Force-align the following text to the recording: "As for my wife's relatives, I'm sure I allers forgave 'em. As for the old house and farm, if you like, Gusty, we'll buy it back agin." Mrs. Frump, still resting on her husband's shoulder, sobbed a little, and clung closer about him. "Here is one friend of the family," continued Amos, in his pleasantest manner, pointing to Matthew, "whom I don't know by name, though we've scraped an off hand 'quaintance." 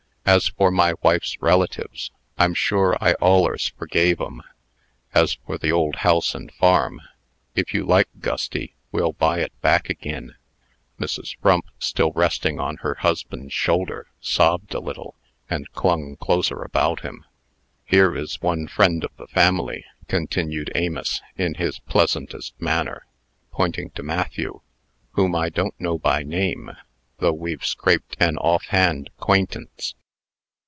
"As 0.23 0.47
for 0.47 0.71
my 0.71 0.93
wife's 1.01 1.35
relatives, 1.41 2.09
I'm 2.37 2.53
sure 2.53 2.95
I 3.01 3.15
allers 3.19 3.67
forgave 3.77 4.21
'em. 4.21 4.43
As 5.13 5.33
for 5.45 5.57
the 5.57 5.73
old 5.73 5.97
house 5.97 6.33
and 6.33 6.53
farm, 6.53 7.01
if 7.53 7.73
you 7.73 7.83
like, 7.83 8.07
Gusty, 8.21 8.75
we'll 8.93 9.11
buy 9.11 9.39
it 9.39 9.51
back 9.61 9.89
agin." 9.89 10.35
Mrs. 10.97 11.35
Frump, 11.41 11.65
still 11.79 12.11
resting 12.13 12.61
on 12.61 12.77
her 12.77 12.93
husband's 12.99 13.53
shoulder, 13.53 14.07
sobbed 14.21 14.73
a 14.73 14.79
little, 14.79 15.15
and 15.49 15.69
clung 15.73 16.15
closer 16.17 16.61
about 16.61 17.01
him. 17.01 17.25
"Here 17.83 18.15
is 18.15 18.39
one 18.41 18.67
friend 18.67 19.03
of 19.03 19.11
the 19.17 19.27
family," 19.27 19.83
continued 20.07 20.71
Amos, 20.75 21.21
in 21.35 21.55
his 21.55 21.79
pleasantest 21.79 22.53
manner, 22.61 23.05
pointing 23.51 23.89
to 23.95 24.03
Matthew, 24.03 24.61
"whom 25.13 25.35
I 25.35 25.49
don't 25.49 25.77
know 25.81 25.97
by 25.97 26.23
name, 26.23 26.71
though 27.17 27.33
we've 27.33 27.65
scraped 27.65 28.15
an 28.19 28.37
off 28.37 28.63
hand 28.67 29.09
'quaintance." 29.19 29.95